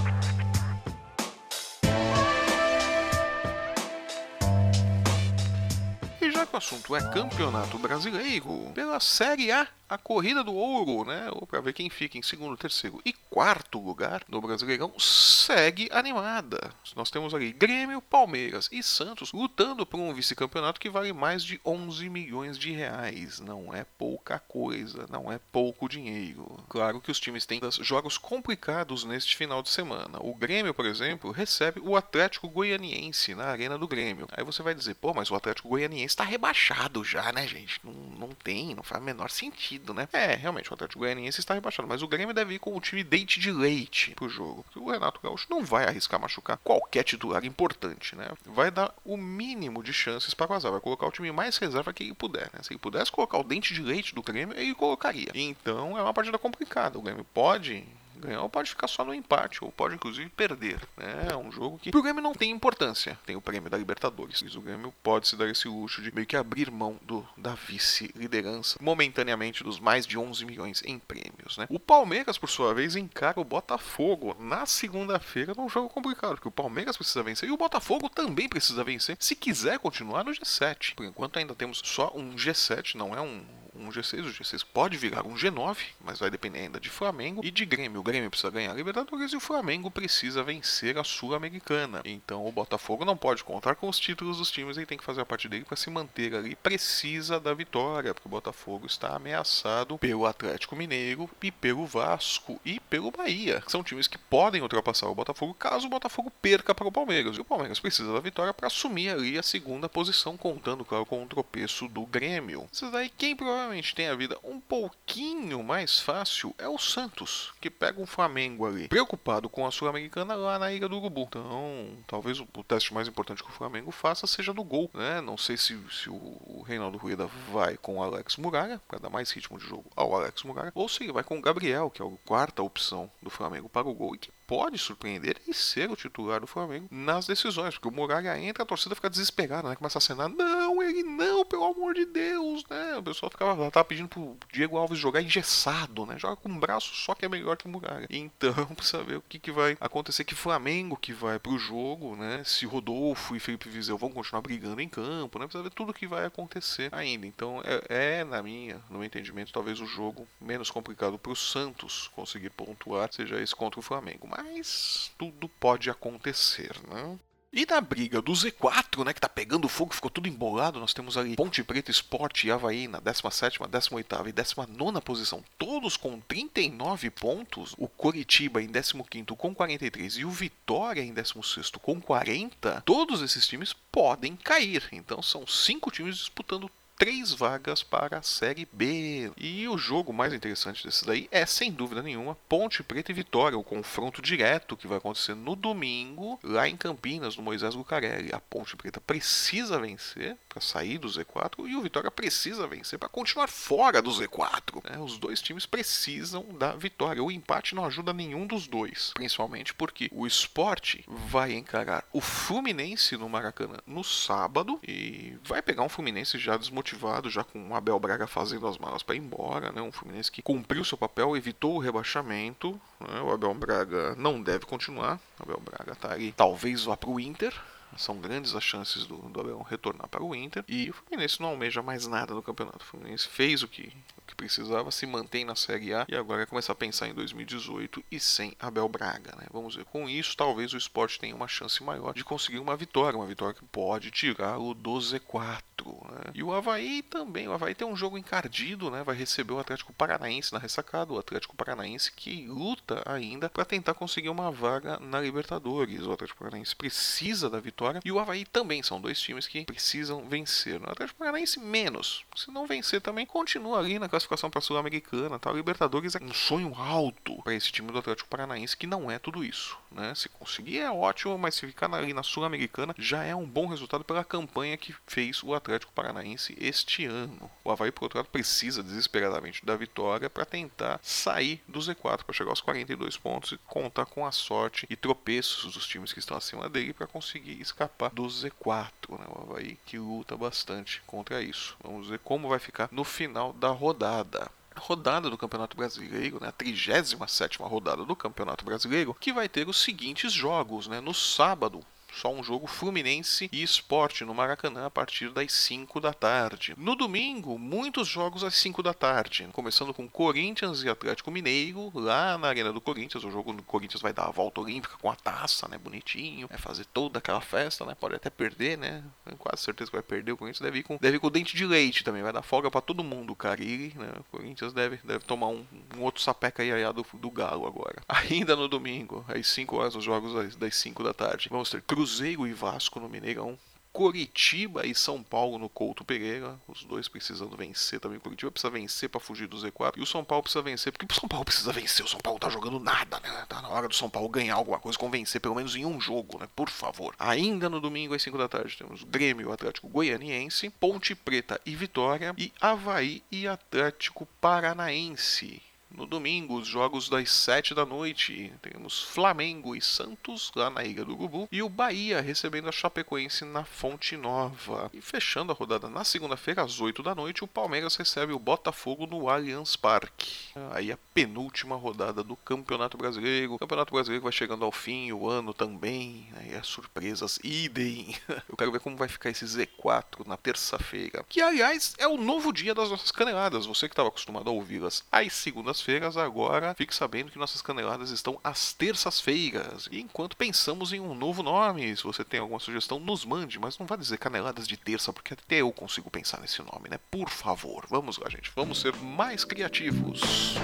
o 6.52 6.58
assunto 6.58 6.96
é 6.96 7.14
campeonato 7.14 7.78
brasileiro, 7.78 8.72
pela 8.74 9.00
Série 9.00 9.52
A 9.52 9.68
a 9.90 9.98
corrida 9.98 10.44
do 10.44 10.54
ouro, 10.54 11.10
né? 11.10 11.30
Ou 11.32 11.48
para 11.48 11.62
ver 11.62 11.74
quem 11.74 11.90
fica 11.90 12.18
em 12.18 12.22
segundo, 12.22 12.56
terceiro 12.56 13.02
e 13.04 13.12
quarto 13.12 13.80
lugar 13.80 14.24
no 14.28 14.40
Brasileirão 14.40 14.94
segue 15.00 15.90
animada. 15.92 16.72
Nós 16.96 17.10
temos 17.10 17.34
ali 17.34 17.52
Grêmio, 17.52 18.02
Palmeiras 18.02 18.70
e 18.72 18.84
Santos 18.84 19.32
lutando 19.34 19.86
por 19.86 20.00
um 20.00 20.14
vice-campeonato 20.14 20.80
que 20.80 20.90
vale 20.90 21.12
mais 21.12 21.44
de 21.44 21.60
11 21.66 22.08
milhões 22.10 22.58
de 22.58 22.72
reais. 22.72 23.40
Não 23.40 23.74
é 23.74 23.84
pouca 23.84 24.38
coisa, 24.40 25.08
não 25.10 25.32
é 25.32 25.40
pouco 25.52 25.90
dinheiro. 25.90 26.60
Claro 26.70 27.02
que 27.02 27.10
os 27.10 27.20
times 27.20 27.46
têm 27.46 27.60
jogos 27.80 28.18
complicados 28.18 29.04
neste 29.04 29.36
final 29.36 29.64
de 29.64 29.70
semana. 29.70 30.20
O 30.22 30.36
Grêmio, 30.36 30.74
por 30.74 30.86
exemplo, 30.86 31.32
recebe 31.32 31.80
o 31.80 31.96
Atlético 31.96 32.48
Goianiense 32.48 33.34
na 33.34 33.46
Arena 33.46 33.78
do 33.78 33.88
Grêmio. 33.88 34.28
Aí 34.32 34.44
você 34.44 34.62
vai 34.62 34.76
dizer, 34.76 34.96
pô, 34.96 35.14
mas 35.14 35.32
o 35.32 35.36
Atlético 35.36 35.70
Goianiense 35.70 36.06
está 36.06 36.24
rebaixado 36.24 37.04
já, 37.04 37.32
né, 37.32 37.48
gente? 37.48 37.80
Não, 37.84 37.94
não 37.94 38.30
tem, 38.30 38.76
não 38.76 38.84
faz 38.84 39.02
o 39.02 39.06
menor 39.06 39.32
sentido 39.32 39.79
né? 39.94 40.08
É, 40.14 40.36
realmente, 40.36 40.70
o 40.70 40.74
Atlético 40.74 41.00
Goianiense 41.00 41.40
está 41.40 41.54
rebaixado, 41.54 41.88
mas 41.88 42.02
o 42.02 42.08
Grêmio 42.08 42.34
deve 42.34 42.56
ir 42.56 42.60
com 42.60 42.76
o 42.76 42.82
time 42.82 43.04
dente 43.04 43.40
de 43.40 43.52
leite 43.52 44.14
pro 44.16 44.30
jogo. 44.30 44.64
Porque 44.64 44.80
o 44.80 44.90
Renato 44.90 45.20
Gaúcho 45.22 45.48
não 45.50 45.64
vai 45.64 45.86
arriscar 45.86 46.20
machucar 46.20 46.58
qualquer 46.58 47.04
titular 47.04 47.44
importante, 47.46 48.16
né? 48.16 48.28
Vai 48.46 48.72
dar 48.72 48.94
o 49.04 49.18
mínimo 49.18 49.84
de 49.84 49.94
chances 49.94 50.34
para 50.34 50.48
vazar, 50.48 50.72
vai 50.72 50.82
colocar 50.82 51.08
o 51.08 51.12
time 51.12 51.32
mais 51.32 51.58
reserva 51.58 51.94
que 51.94 52.04
ele 52.04 52.14
puder, 52.14 52.50
né? 52.54 52.60
Se 52.62 52.74
ele 52.74 52.80
pudesse 52.80 53.12
colocar 53.12 53.38
o 53.38 53.44
dente 53.44 53.74
de 53.74 53.82
leite 53.82 54.14
do 54.14 54.24
Grêmio, 54.24 54.58
ele 54.58 54.76
colocaria. 54.76 55.32
Então 55.34 55.98
é 55.98 56.02
uma 56.02 56.14
partida 56.14 56.38
complicada. 56.38 56.98
O 56.98 57.02
Grêmio 57.02 57.26
pode 57.34 57.86
ganhar 58.20 58.42
ou 58.42 58.50
pode 58.50 58.70
ficar 58.70 58.88
só 58.88 59.04
no 59.04 59.14
empate, 59.14 59.64
ou 59.64 59.72
pode 59.72 59.96
inclusive 59.96 60.30
perder. 60.30 60.80
Né? 60.98 61.28
É 61.32 61.36
um 61.36 61.52
jogo 61.52 61.80
que 61.80 61.92
pro 61.92 62.02
Grêmio 62.02 62.22
não 62.22 62.34
tem 62.34 62.52
importância. 62.52 63.18
Tem 63.26 63.36
o 63.36 63.42
prêmio 63.42 63.70
da 63.70 63.78
Libertadores. 63.78 64.42
Mas 64.42 64.56
o 64.56 64.62
Grêmio 64.62 64.94
pode 65.04 65.28
se 65.28 65.36
dar 65.36 65.50
esse 65.50 65.68
luxo 65.68 66.02
de 66.02 66.14
meio 66.14 66.28
que 66.28 66.36
abrir 66.36 66.70
mão 66.72 67.00
do, 67.02 67.28
da 67.38 67.56
vice-liderança 67.56 68.78
momentaneamente 68.82 69.64
dos 69.64 69.80
mais 69.80 70.06
de 70.06 70.18
11 70.18 70.46
milhões 70.46 70.82
em 70.86 71.00
prêmios. 71.00 71.58
Né? 71.58 71.68
O 71.70 71.80
Palmeiras, 71.80 72.38
por 72.38 72.50
sua 72.50 72.74
vez, 72.74 72.96
encara 72.96 73.40
o 73.40 73.44
Botafogo 73.44 74.36
na 74.40 74.66
segunda-feira 74.66 75.54
num 75.56 75.70
jogo 75.70 75.90
complicado, 75.90 76.36
porque 76.36 76.48
o 76.48 76.52
Palmeiras 76.52 76.98
precisa 76.98 77.24
vencer 77.24 77.50
e 77.50 77.52
o 77.52 77.58
Botafogo 77.58 78.10
também 78.10 78.48
precisa 78.48 78.84
vencer 78.84 79.18
se 79.20 79.36
quiser 79.36 79.80
continuar 79.80 80.24
no 80.24 80.32
G7. 80.32 80.96
Por 80.96 81.06
enquanto 81.06 81.38
ainda 81.38 81.56
temos 81.56 81.82
só 81.84 82.12
um 82.16 82.36
G7, 82.36 82.96
não 82.96 83.16
é 83.16 83.22
um 83.22 83.44
um 83.80 83.90
G6, 83.90 84.22
o 84.22 84.34
G6 84.34 84.66
pode 84.74 84.98
virar 84.98 85.26
um 85.26 85.36
G9, 85.36 85.78
mas 86.04 86.20
vai 86.20 86.30
depender 86.30 86.60
ainda 86.60 86.80
de 86.80 86.90
Flamengo 86.90 87.42
e 87.44 87.50
de 87.50 87.66
Grêmio. 87.66 88.02
O 88.02 88.04
Grêmio 88.04 88.30
precisa 88.30 88.52
ganhar 88.52 88.72
a 88.72 88.76
Libertadores 88.76 89.32
e 89.32 89.38
o 89.38 89.40
Flamengo 89.40 89.90
precisa 89.90 90.44
vencer 90.44 90.98
a 90.98 91.04
Sul-Americana. 91.04 92.02
Então 92.04 92.46
o 92.46 92.52
Botafogo 92.52 93.06
não 93.06 93.16
pode 93.16 93.44
contar 93.44 93.76
com 93.76 93.88
os 93.88 94.00
títulos 94.00 94.38
dos 94.38 94.52
times, 94.52 94.78
ele 94.78 94.86
tem 94.86 94.98
que 94.98 95.04
fazer 95.04 95.22
a 95.22 95.26
parte 95.26 95.48
dele 95.48 95.66
para 95.66 95.78
se 95.78 95.90
manter 95.90 96.36
ali. 96.36 96.56
Precisa 96.56 97.40
da 97.40 97.54
vitória, 97.54 98.14
porque 98.14 98.28
o 98.28 98.32
Botafogo 98.32 98.86
está 98.86 99.16
ameaçado 99.16 99.98
pelo 99.98 100.26
Atlético 100.26 100.76
Mineiro 100.76 101.30
e 101.42 101.52
pelo 101.52 101.86
Vasco 101.86 102.60
e 102.66 102.80
pelo 102.82 103.12
Bahia. 103.12 103.64
São 103.68 103.84
times 103.84 104.08
que 104.08 104.18
podem 104.18 104.62
ultrapassar 104.62 105.08
o 105.08 105.16
Botafogo 105.16 105.54
caso 105.54 105.88
o 105.88 105.90
Botafogo 105.90 106.32
perca 106.42 106.76
para 106.76 106.88
o 106.88 106.92
Palmeiras. 106.92 107.38
E 107.38 107.42
o 107.42 107.46
Palmeiras 107.46 107.80
precisa 107.80 108.12
da 108.12 108.20
vitória 108.20 108.54
para 108.54 108.68
assumir 108.68 109.10
ali 109.10 109.38
a 109.38 109.44
segunda 109.44 109.88
posição, 109.88 110.36
contando, 110.36 110.84
claro, 110.84 111.06
com 111.06 111.24
o 111.24 111.28
tropeço 111.28 111.88
do 111.88 112.06
Grêmio. 112.06 112.68
Isso 112.72 112.90
daí, 112.92 113.10
quem 113.10 113.36
provavelmente 113.36 113.69
definitivamente 113.70 113.96
tem 113.96 114.08
a 114.08 114.16
vida 114.16 114.38
um 114.44 114.60
pouquinho 114.60 115.64
mais 115.64 116.00
fácil 116.00 116.54
é 116.58 116.68
o 116.68 116.78
Santos, 116.78 117.54
que 117.62 117.70
pega 117.70 118.02
um 118.02 118.06
Flamengo 118.06 118.66
ali, 118.66 118.88
preocupado 118.88 119.50
com 119.50 119.66
a 119.66 119.72
Sul-Americana 119.72 120.36
lá 120.36 120.58
na 120.58 120.72
Ilha 120.72 120.88
do 120.88 120.98
Urubu. 120.98 121.28
Então, 121.30 121.88
talvez 122.08 122.40
o, 122.40 122.48
o, 122.56 122.64
teste 122.64 122.94
mais 122.94 123.08
importante 123.08 123.44
que 123.44 123.50
o 123.50 123.54
Flamengo 123.54 123.92
faça 123.92 124.28
seja 124.28 124.54
do 124.54 124.64
gol, 124.64 124.90
né? 124.94 125.22
Não 125.22 125.38
sei 125.38 125.58
se, 125.58 125.78
se 125.92 126.10
o, 126.10 126.16
o 126.16 126.64
Reinaldo 126.66 126.98
Rueda 126.98 127.28
vai 127.52 127.78
com 127.78 127.98
o 127.98 128.04
Alex 128.04 128.38
Muralha, 128.38 128.82
para 128.88 129.00
dar 129.00 129.10
mais 129.10 129.32
ritmo 129.32 129.58
de 129.58 129.66
jogo 129.66 129.86
ao 129.96 130.16
Alex 130.16 130.44
Muralha, 130.44 130.72
ou 130.74 130.90
se 130.90 131.04
ele 131.04 131.14
vai 131.14 131.24
com 131.24 131.38
o 131.38 131.42
Gabriel, 131.42 131.90
que 131.90 132.02
é 132.02 132.06
a 132.06 132.10
quarta 132.26 132.62
opção 132.64 133.10
do 133.22 133.30
Flamengo 133.30 133.70
para 133.70 133.88
o 133.88 133.94
gol, 133.94 134.16
e 134.16 134.20
que 134.20 134.32
pode 134.50 134.80
surpreender 134.80 135.40
e 135.48 135.54
ser 135.54 135.92
o 135.92 135.96
titular 135.96 136.42
do 136.42 136.48
Flamengo 136.48 136.88
nas 136.90 137.28
decisões, 137.28 137.76
porque 137.76 137.88
o 137.88 137.92
Muralha 137.92 138.36
entra, 138.40 138.64
a 138.64 138.66
torcida 138.66 138.96
fica 138.96 139.08
desesperada, 139.08 139.70
né? 139.70 139.76
Começa 139.76 140.00
a 140.00 140.02
acenar, 140.02 140.28
não, 140.28 140.82
ele 140.82 141.04
não, 141.04 141.46
pelo 141.46 141.66
amor 141.66 141.94
de 141.94 142.04
Deus, 142.04 142.64
né? 142.68 142.98
O 142.98 143.04
pessoal 143.04 143.30
ficava 143.30 143.70
tava 143.70 143.86
pedindo 143.86 144.10
pro 144.10 144.36
Diego 144.52 144.76
Alves 144.76 144.98
jogar 144.98 145.22
engessado, 145.22 146.04
né? 146.08 146.18
Joga 146.18 146.36
com 146.38 146.50
um 146.50 146.60
braço 146.60 146.96
só 146.96 147.14
que 147.14 147.26
é 147.26 147.30
melhor 147.30 147.58
que 147.58 147.68
o 147.68 147.70
Muralha. 147.70 148.08
Então, 148.30 148.66
precisa 148.76 149.04
ver 149.04 149.18
o 149.18 149.22
que, 149.22 149.38
que 149.38 149.52
vai 149.52 149.78
acontecer, 149.80 150.24
que 150.24 150.36
Flamengo 150.36 150.98
que 150.98 151.14
vai 151.14 151.38
pro 151.38 151.58
jogo, 151.58 152.16
né? 152.16 152.42
Se 152.44 152.66
Rodolfo 152.66 153.36
e 153.36 153.40
Felipe 153.40 153.70
Vizeu 153.70 153.98
vão 153.98 154.10
continuar 154.10 154.42
brigando 154.42 154.82
em 154.82 154.90
campo, 154.90 155.38
né? 155.38 155.46
Precisa 155.46 155.64
ver 155.64 155.70
tudo 155.70 155.92
o 155.92 155.94
que 155.94 156.08
vai 156.08 156.26
acontecer 156.26 156.90
ainda. 156.92 157.28
Então, 157.28 157.62
é, 157.64 158.20
é, 158.20 158.24
na 158.24 158.42
minha, 158.42 158.82
no 158.90 158.98
meu 158.98 159.04
entendimento, 159.04 159.54
talvez 159.54 159.80
o 159.80 159.86
jogo 159.86 160.28
menos 160.42 160.72
complicado 160.72 161.20
pro 161.20 161.36
Santos 161.36 162.10
conseguir 162.16 162.50
pontuar 162.50 163.12
seja 163.12 163.40
esse 163.40 163.56
contra 163.56 163.80
o 163.80 163.84
Flamengo. 163.84 164.28
Mas 164.28 164.39
mas 164.44 165.12
tudo 165.18 165.48
pode 165.48 165.90
acontecer, 165.90 166.76
né? 166.88 167.18
E 167.52 167.66
na 167.66 167.82
briga 167.82 168.22
do 168.22 168.32
Z4, 168.32 169.04
né, 169.04 169.12
que 169.12 169.20
tá 169.20 169.28
pegando 169.28 169.68
fogo, 169.68 169.96
ficou 169.96 170.12
tudo 170.12 170.30
embolado, 170.30 170.80
nós 170.80 170.94
temos 170.94 171.18
ali 171.18 171.36
Ponte 171.36 171.64
Preta 171.64 171.90
Esporte 171.90 172.46
e 172.46 172.52
Havaí 172.52 172.88
na 172.88 173.02
17ª, 173.02 173.68
18ª 173.68 174.28
e 174.28 174.34
19ª 174.34 175.02
posição, 175.02 175.44
todos 175.58 175.98
com 175.98 176.20
39 176.20 177.10
pontos, 177.10 177.74
o 177.80 177.88
Coritiba 177.88 178.62
em 178.62 178.68
15º 178.68 179.36
com 179.36 179.56
43 179.56 180.18
e 180.18 180.26
o 180.26 180.30
Vitória 180.30 181.02
em 181.02 181.12
16º 181.12 181.80
com 181.80 182.00
40, 182.00 182.84
todos 182.86 183.24
esses 183.24 183.48
times 183.48 183.74
podem 183.92 184.36
cair, 184.36 184.88
então 184.92 185.20
são 185.20 185.48
cinco 185.48 185.90
times 185.90 186.18
disputando 186.18 186.70
três 187.00 187.32
vagas 187.32 187.82
para 187.82 188.18
a 188.18 188.22
Série 188.22 188.68
B. 188.74 189.32
E 189.38 189.66
o 189.70 189.78
jogo 189.78 190.12
mais 190.12 190.34
interessante 190.34 190.86
desse 190.86 191.06
daí 191.06 191.30
é, 191.32 191.46
sem 191.46 191.72
dúvida 191.72 192.04
nenhuma, 192.04 192.36
Ponte 192.50 192.84
Preta 192.84 193.12
e 193.12 193.16
Vitória, 193.16 193.58
o 193.58 193.64
confronto 193.64 194.22
direto 194.22 194.76
que 194.76 194.86
vai 194.86 194.98
acontecer 194.98 195.34
no 195.34 195.56
domingo, 195.56 196.38
lá 196.44 196.68
em 196.68 196.76
Campinas, 196.76 197.38
no 197.38 197.42
Moisés 197.42 197.74
Lucarelli. 197.74 198.32
A 198.34 198.40
Ponte 198.42 198.76
Preta 198.76 199.00
precisa 199.00 199.80
vencer 199.80 200.36
para 200.50 200.60
sair 200.60 200.98
do 200.98 201.08
Z4 201.08 201.70
e 201.70 201.76
o 201.78 201.82
Vitória 201.82 202.12
precisa 202.12 202.68
vencer 202.68 203.00
para 203.00 203.08
continuar 203.08 203.48
fora 203.48 204.02
do 204.02 204.12
Z4. 204.12 204.84
Né? 204.90 205.00
Os 205.00 205.18
dois 205.18 205.42
times 205.42 205.66
precisam 205.66 206.44
da 206.58 206.74
vitória. 206.74 207.24
O 207.24 207.32
empate 207.32 207.76
não 207.76 207.86
ajuda 207.86 208.12
nenhum 208.12 208.46
dos 208.46 208.68
dois, 208.68 209.12
principalmente 209.14 209.74
porque 209.74 210.10
o 210.12 210.28
esporte 210.28 211.06
vai 211.08 211.54
encarar 211.54 212.04
o 212.12 212.20
Fluminense 212.20 213.16
no 213.16 213.30
Maracanã 213.30 213.78
no 213.88 214.04
sábado 214.04 214.78
e 214.86 215.38
vai 215.46 215.62
pegar 215.62 215.84
um 215.84 215.90
Fluminense 215.90 216.38
já 216.38 216.58
desmotivado 216.58 216.89
motivado, 216.90 217.30
já 217.30 217.44
com 217.44 217.70
o 217.70 217.76
Abel 217.76 218.00
Braga 218.00 218.26
fazendo 218.26 218.68
as 218.68 218.78
malas 218.78 219.04
para 219.04 219.16
ir 219.16 219.20
embora, 219.20 219.72
né? 219.72 219.82
Um 219.82 219.92
Fluminense 219.92 220.32
que 220.32 220.42
cumpriu 220.42 220.84
seu 220.84 220.98
papel, 220.98 221.38
evitou 221.38 221.76
o 221.76 221.80
rebaixamento. 221.80 222.80
Né? 223.00 223.22
O 223.22 223.32
Abel 223.32 223.54
Braga 223.54 224.16
não 224.16 224.42
deve 224.42 224.66
continuar. 224.66 225.20
O 225.40 225.44
Abel 225.44 225.62
Braga 225.64 225.96
tá 225.96 226.14
aí, 226.14 226.32
talvez 226.32 226.84
vá 226.84 226.98
para 226.98 227.10
o 227.10 227.20
Inter. 227.20 227.54
São 227.98 228.20
grandes 228.20 228.56
as 228.56 228.64
chances 228.64 229.06
do, 229.06 229.18
do 229.18 229.42
Abel 229.42 229.66
retornar 229.68 230.08
para 230.08 230.24
o 230.24 230.36
Inter. 230.36 230.64
E 230.68 230.90
o 230.90 230.94
Fluminense 230.94 231.42
não 231.42 231.50
almeja 231.50 231.82
mais 231.82 232.06
nada 232.06 232.34
no 232.34 232.42
campeonato. 232.42 232.84
O 232.84 232.86
Fluminense 232.86 233.28
fez 233.28 233.64
o 233.64 233.68
que, 233.68 233.92
que 234.28 234.36
precisava, 234.36 234.92
se 234.92 235.06
mantém 235.06 235.44
na 235.44 235.56
Série 235.56 235.94
A 235.94 236.06
e 236.08 236.16
agora 236.16 236.44
é 236.44 236.46
começar 236.46 236.74
a 236.74 236.76
pensar 236.76 237.08
em 237.08 237.14
2018 237.14 238.04
e 238.12 238.20
sem 238.20 238.56
Abel 238.60 238.88
Braga. 238.88 239.36
Né? 239.36 239.48
Vamos 239.52 239.76
ver. 239.76 239.86
Com 239.86 240.08
isso, 240.08 240.38
talvez 240.38 240.72
o 240.74 240.78
esporte 240.78 241.20
tenha 241.20 241.36
uma 241.36 241.48
chance 241.48 241.84
maior 241.84 242.14
de 242.14 242.24
conseguir 242.24 242.60
uma 242.60 242.78
vitória, 242.78 243.18
uma 243.18 243.26
vitória 243.26 243.56
que 243.56 243.66
pode 243.66 244.12
tirar 244.12 244.60
o 244.60 244.74
do 244.74 244.94
Z4. 244.94 245.64
Né? 245.86 246.32
E 246.34 246.44
o 246.44 246.54
Havaí 246.54 247.02
também. 247.02 247.48
O 247.48 247.54
Havaí 247.54 247.74
tem 247.74 247.88
um 247.88 247.96
jogo 247.96 248.18
encardido, 248.18 248.90
né? 248.90 249.04
vai 249.04 249.16
receber 249.16 249.54
o 249.54 249.60
Atlético 249.60 249.94
Paranaense 249.94 250.54
na 250.54 250.60
ressacada. 250.60 251.14
O 251.14 251.20
Atlético 251.20 251.56
Paranaense 251.56 252.12
que 252.12 252.46
luta 252.48 253.02
ainda 253.06 253.50
para 253.50 253.66
tentar 253.66 253.94
conseguir 253.94 254.30
uma 254.30 254.52
vaga 254.52 255.00
na 255.00 255.20
Libertadores. 255.20 256.06
O 256.06 256.12
Atlético 256.12 256.40
Paranaense 256.40 256.76
precisa 256.76 257.50
da 257.50 257.60
vitória 257.60 258.02
e 258.04 258.12
o 258.12 258.20
Havaí 258.20 258.46
também. 258.46 258.84
São 258.84 259.00
dois 259.00 259.20
times 259.20 259.48
que 259.48 259.66
precisam 259.66 260.28
vencer. 260.28 260.80
Né? 260.80 260.88
O 260.88 260.92
Atlético 260.92 261.20
Paranaense 261.20 261.60
menos. 261.60 262.26
Se 262.36 262.52
não 262.52 262.68
vencer 262.68 263.02
também, 263.02 263.26
continua 263.26 263.80
ali 263.80 263.98
na 264.00 264.10
classificação 264.10 264.50
para 264.50 264.60
a 264.60 264.62
Sul-Americana. 264.62 265.40
Tá? 265.40 265.52
O 265.52 265.56
Libertadores 265.56 266.16
é 266.16 266.24
um 266.24 266.34
sonho 266.34 266.74
alto 266.76 267.42
para 267.44 267.54
esse 267.54 267.72
time 267.72 267.92
do 267.92 268.00
Atlético 268.00 268.30
Paranaense, 268.30 268.78
que 268.78 268.88
não 268.88 269.10
é 269.10 269.18
tudo 269.18 269.44
isso. 269.44 269.78
Né? 269.92 270.14
Se 270.16 270.30
conseguir 270.30 270.80
é 270.80 270.92
ótimo, 270.92 271.38
mas 271.38 271.56
se 271.56 271.66
ficar 271.66 271.94
ali 271.94 272.14
na 272.14 272.24
Sul-Americana 272.24 272.94
já 272.98 273.24
é 273.24 273.36
um 273.36 273.46
bom 273.46 273.68
resultado 273.68 274.04
pela 274.04 274.24
campanha 274.24 274.78
que 274.78 274.94
fez 275.08 275.44
o 275.44 275.54
Atlético 275.54 275.69
Paranaense 275.94 276.56
este 276.60 277.06
ano. 277.06 277.50
O 277.64 277.72
Havaí, 277.72 277.92
por 277.92 278.06
outro 278.06 278.20
lado, 278.20 278.30
precisa 278.30 278.82
desesperadamente 278.82 279.66
da 279.66 279.76
vitória 279.76 280.30
para 280.30 280.46
tentar 280.46 281.00
sair 281.04 281.62
do 281.68 281.80
Z4, 281.80 282.24
para 282.24 282.34
chegar 282.34 282.50
aos 282.50 282.62
42 282.62 283.18
pontos 283.18 283.52
e 283.52 283.58
contar 283.68 284.06
com 284.06 284.26
a 284.26 284.32
sorte 284.32 284.88
e 284.90 284.96
tropeços 284.96 285.74
dos 285.74 285.86
times 285.86 286.14
que 286.14 286.20
estão 286.20 286.38
acima 286.38 286.70
dele 286.70 286.94
para 286.94 287.08
conseguir 287.08 287.62
escapar 287.62 288.12
do 288.12 288.24
Z4. 288.24 288.90
Né? 289.10 289.26
O 289.28 289.42
Havaí 289.44 289.78
que 289.86 289.98
luta 289.98 290.36
bastante 290.38 291.02
contra 291.06 291.42
isso. 291.42 291.76
Vamos 291.84 292.08
ver 292.08 292.20
como 292.20 292.50
vai 292.50 292.60
ficar 292.60 292.90
no 292.92 293.04
final 293.04 293.54
da 293.54 293.70
rodada 293.70 294.50
rodada 294.80 295.30
do 295.30 295.38
Campeonato 295.38 295.76
Brasileiro, 295.76 296.40
né, 296.42 296.48
a 296.48 296.54
37ª 296.54 297.68
rodada 297.68 298.06
do 298.06 298.16
Campeonato 298.16 298.64
Brasileiro, 298.66 299.14
que 299.14 299.34
vai 299.34 299.50
ter 299.50 299.68
os 299.68 299.82
seguintes 299.82 300.32
jogos, 300.32 300.88
né, 300.88 301.02
no 301.02 301.14
sábado, 301.14 301.82
só 302.14 302.34
um 302.34 302.44
jogo 302.44 302.68
Fluminense 302.68 303.50
e 303.52 303.64
Esporte 303.64 304.26
no 304.26 304.34
Maracanã 304.34 304.86
a 304.86 304.90
partir 304.90 305.30
das 305.30 305.52
5 305.52 306.00
da 306.00 306.14
tarde. 306.14 306.74
No 306.78 306.96
domingo, 306.96 307.58
muitos 307.58 308.08
jogos 308.08 308.44
às 308.44 308.56
5 308.56 308.82
da 308.84 308.94
tarde, 308.94 309.48
começando 309.54 309.94
com 309.94 310.08
Corinthians 310.08 310.84
e 310.84 310.90
Atlético 310.90 311.32
Mineiro, 311.32 311.92
lá 311.94 312.38
na 312.38 312.48
Arena 312.48 312.74
do 312.74 312.82
Corinthians. 312.82 313.24
O 313.24 313.32
jogo 313.32 313.54
do 313.54 313.64
Corinthians 313.64 314.02
vai 314.02 314.14
dar 314.14 314.28
a 314.28 314.32
volta 314.32 314.62
olímpica 314.62 314.98
com 314.98 315.10
a 315.10 315.16
taça, 315.16 315.68
né? 315.68 315.78
Bonitinho, 315.78 316.48
vai 316.48 316.58
fazer 316.58 316.86
toda 316.86 317.20
aquela 317.20 317.42
festa, 317.42 317.86
né? 317.86 317.96
Pode 317.96 318.16
até 318.16 318.30
perder, 318.30 318.78
né? 318.78 319.04
Tenho 319.26 319.38
quase 319.38 319.64
certeza 319.64 319.90
que 319.90 319.98
vai 319.98 320.04
perder. 320.04 320.32
O 320.32 320.38
Corinthians 320.38 320.62
deve 320.62 320.80
ir 320.80 320.84
com, 320.84 320.98
deve 320.98 321.18
ir 321.18 321.20
com 321.20 321.28
o 321.28 321.32
dente 321.32 321.56
de 321.56 321.66
leite 321.66 322.04
também, 322.04 322.24
vai 322.24 322.34
dar 322.34 322.42
folga 322.42 322.70
para 322.70 322.82
todo 322.82 323.04
mundo, 323.04 323.34
o 323.34 323.36
Cariri, 323.36 323.94
né? 323.96 324.12
O 324.20 324.24
Corinthians 324.38 324.74
deve, 324.74 325.00
deve 325.04 325.24
tomar 325.26 325.48
um, 325.48 325.66
um 325.98 326.02
outro 326.02 326.22
sapeca 326.22 326.64
aí 326.64 326.94
do, 326.94 327.06
do 327.14 327.32
Galo 327.32 327.66
agora. 327.66 328.02
Ainda 328.08 328.56
no 328.56 328.68
domingo, 328.68 329.26
às 329.28 329.48
5 329.48 329.76
horas, 329.76 329.96
os 329.96 330.04
jogos 330.04 330.56
das 330.56 330.76
5 330.76 331.04
da 331.04 331.14
tarde, 331.14 331.50
vamos 331.50 331.70
ter 331.70 331.82
Cruzeiro 332.00 332.48
e 332.48 332.54
Vasco 332.54 332.98
no 332.98 333.10
Mineirão. 333.10 333.60
Coritiba 333.92 334.88
e 334.88 334.96
São 334.96 335.22
Paulo 335.22 335.58
no 335.58 335.68
Couto 335.68 336.06
Pereira, 336.06 336.58
os 336.66 336.86
dois 336.86 337.10
precisando 337.10 337.58
vencer 337.58 338.00
também. 338.00 338.18
O 338.18 338.22
Coritiba 338.22 338.50
precisa 338.50 338.72
vencer 338.72 339.10
para 339.10 339.20
fugir 339.20 339.50
do 339.50 339.58
Z4 339.58 339.98
e 339.98 340.02
o 340.02 340.06
São 340.06 340.24
Paulo 340.24 340.44
precisa 340.44 340.62
vencer, 340.62 340.94
porque 340.94 341.06
o 341.06 341.14
São 341.14 341.28
Paulo 341.28 341.44
precisa 341.44 341.74
vencer. 341.74 342.06
O 342.06 342.08
São 342.08 342.22
Paulo 342.22 342.40
tá 342.40 342.48
jogando 342.48 342.80
nada, 342.80 343.20
né? 343.20 343.46
Tá 343.50 343.62
na 343.62 343.68
hora 343.68 343.90
do 343.90 343.94
São 343.94 344.10
Paulo 344.10 344.30
ganhar 344.30 344.56
alguma 344.56 344.80
coisa, 344.80 344.98
convencer 344.98 345.42
pelo 345.42 345.56
menos 345.56 345.76
em 345.76 345.86
um 345.86 346.00
jogo, 346.00 346.40
né? 346.40 346.48
Por 346.56 346.70
favor. 346.70 347.14
Ainda 347.20 347.68
no 347.68 347.82
domingo 347.82 348.14
às 348.14 348.24
5 348.24 348.38
da 348.38 348.48
tarde 348.48 348.78
temos 348.78 349.04
Grêmio, 349.04 349.52
Atlético 349.52 349.90
Goianiense, 349.90 350.70
Ponte 350.70 351.14
Preta 351.14 351.60
e 351.66 351.76
Vitória 351.76 352.34
e 352.38 352.54
Havaí 352.62 353.22
e 353.30 353.46
Atlético 353.46 354.26
Paranaense. 354.40 355.62
No 355.92 356.06
domingo, 356.06 356.56
os 356.56 356.68
jogos 356.68 357.10
das 357.10 357.32
7 357.32 357.74
da 357.74 357.86
noite, 357.86 358.54
temos 358.62 359.02
Flamengo 359.02 359.76
e 359.76 359.82
Santos 359.82 360.52
lá 360.56 360.70
na 360.70 360.84
Ilha 360.84 361.04
do 361.04 361.14
Urubu 361.14 361.50
e 361.52 361.64
o 361.64 361.70
Bahia 361.70 362.22
recebendo 362.22 362.70
a 362.70 362.72
Chapecoense 362.72 363.44
na 363.44 363.64
Fonte 363.64 364.16
Nova. 364.16 364.90
E 364.94 365.02
fechando 365.02 365.52
a 365.52 365.56
rodada 365.56 365.90
na 365.90 366.04
segunda-feira, 366.04 366.62
às 366.62 366.80
8 366.80 367.02
da 367.02 367.16
noite, 367.16 367.44
o 367.44 367.48
Palmeiras 367.48 367.96
recebe 367.96 368.34
o 368.34 368.40
Botafogo 368.40 369.08
no 369.08 369.28
Allianz 369.28 369.76
Parque. 369.76 370.50
Aí 370.72 370.92
a 370.92 370.98
penúltima 371.14 371.76
rodada 371.76 372.24
do 372.24 372.36
Campeonato 372.36 372.98
Brasileiro. 372.98 373.56
O 373.56 373.60
Campeonato 373.60 373.94
Brasileiro 373.94 374.24
vai 374.24 374.32
chegando 374.32 374.64
ao 374.64 374.72
fim, 374.72 375.12
o 375.12 375.28
ano 375.28 375.54
também. 375.54 376.28
Aí 376.38 376.56
as 376.56 376.68
surpresas 376.68 377.40
idem. 377.44 378.16
Eu 378.48 378.56
quero 378.56 378.72
ver 378.72 378.80
como 378.80 378.96
vai 378.96 379.08
ficar 379.08 379.32
esse 379.32 379.46
Z4 379.46 380.26
na 380.26 380.38
terça-feira. 380.38 381.26
Que, 381.28 381.42
aliás, 381.42 381.96
é 381.98 382.08
o 382.08 382.18
novo 382.18 382.54
dia 382.54 382.76
das 382.76 382.90
nossas 382.90 383.12
caneladas. 383.12 383.66
Você 383.66 383.88
que 383.88 383.94
estava 383.94 384.10
acostumado 384.10 384.50
a 384.50 384.54
ouvi-las 384.54 385.04
às 385.12 385.34
segundas 385.34 385.79
segundas-feiras, 385.80 386.18
agora 386.18 386.76
fique 386.76 386.94
sabendo 386.94 387.32
que 387.32 387.38
nossas 387.38 387.62
caneladas 387.62 388.12
estão 388.12 388.40
às 388.44 388.74
terças-feiras. 388.74 389.88
E 389.92 390.00
enquanto 390.00 390.38
pensamos 390.38 390.94
em 390.94 391.00
um 391.00 391.16
novo 391.16 391.42
nome, 391.42 391.96
se 391.96 392.04
você 392.04 392.24
tem 392.24 392.40
alguma 392.40 392.60
sugestão, 392.60 393.00
nos 393.00 393.26
mande, 393.26 393.60
mas 393.60 393.78
não 393.78 393.86
vá 393.86 393.96
dizer 393.96 394.18
caneladas 394.18 394.68
de 394.68 394.78
terça, 394.78 395.12
porque 395.12 395.34
até 395.34 395.58
eu 395.58 395.72
consigo 395.72 396.10
pensar 396.10 396.40
nesse 396.42 396.62
nome, 396.62 396.90
né? 396.90 397.00
Por 397.10 397.30
favor, 397.30 397.86
vamos 397.90 398.18
lá, 398.18 398.30
gente, 398.30 398.52
vamos 398.56 398.80
ser 398.80 398.96
mais 398.96 399.44
criativos. 399.44 400.56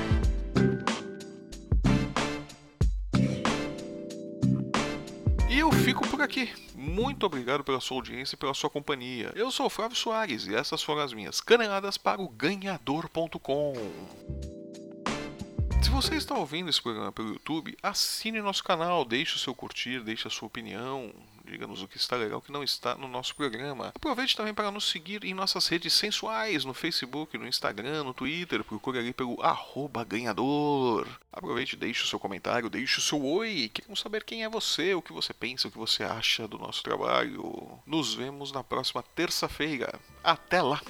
E 5.50 5.60
eu 5.60 5.72
fico 5.72 6.08
por 6.08 6.22
aqui. 6.22 6.52
Muito 6.76 7.26
obrigado 7.26 7.64
pela 7.64 7.80
sua 7.80 7.98
audiência 7.98 8.36
e 8.36 8.38
pela 8.38 8.54
sua 8.54 8.70
companhia. 8.70 9.32
Eu 9.36 9.50
sou 9.50 9.70
Flávio 9.70 9.98
Soares 9.98 10.46
e 10.48 10.56
essas 10.56 10.84
foram 10.84 11.02
as 11.02 11.14
minhas 11.14 11.42
caneladas 11.42 11.98
para 11.98 12.22
o 12.22 12.30
ganhador.com. 12.30 13.74
Você 15.96 16.16
está 16.16 16.36
ouvindo 16.36 16.70
esse 16.70 16.82
programa 16.82 17.10
pelo 17.10 17.30
YouTube, 17.30 17.78
assine 17.82 18.42
nosso 18.42 18.62
canal, 18.62 19.06
deixe 19.06 19.38
o 19.38 19.40
seu 19.40 19.56
curtir, 19.56 20.02
deixe 20.02 20.28
a 20.28 20.30
sua 20.30 20.48
opinião, 20.48 21.10
diga-nos 21.46 21.82
o 21.82 21.88
que 21.88 21.96
está 21.96 22.18
legal, 22.18 22.40
o 22.40 22.42
que 22.42 22.52
não 22.52 22.66
está 22.66 22.96
no 22.96 23.08
nosso 23.08 23.34
programa. 23.34 23.94
Aproveite 23.96 24.36
também 24.36 24.54
para 24.54 24.70
nos 24.70 24.90
seguir 24.90 25.24
em 25.24 25.34
nossas 25.34 25.70
redes 25.70 25.94
sensuais, 25.94 26.66
no 26.66 26.74
Facebook, 26.74 27.38
no 27.38 27.48
Instagram, 27.48 28.04
no 28.04 28.14
Twitter, 28.14 28.62
procure 28.66 29.00
ali 29.00 29.14
pelo 29.14 29.42
arroba 29.42 30.04
ganhador. 30.04 31.08
Aproveite, 31.32 31.78
deixe 31.78 32.04
o 32.04 32.08
seu 32.08 32.20
comentário, 32.20 32.70
deixe 32.70 33.00
o 33.00 33.02
seu 33.02 33.26
oi, 33.26 33.72
queremos 33.74 34.02
saber 34.02 34.26
quem 34.26 34.44
é 34.44 34.50
você, 34.50 34.94
o 34.94 35.02
que 35.02 35.14
você 35.14 35.34
pensa, 35.34 35.70
o 35.70 35.72
que 35.72 35.78
você 35.78 36.04
acha 36.04 36.46
do 36.46 36.60
nosso 36.60 36.84
trabalho. 36.84 37.80
Nos 37.86 38.14
vemos 38.14 38.52
na 38.52 38.66
próxima 38.66 39.02
terça-feira. 39.02 39.98
Até 40.22 40.62
lá! 40.62 40.82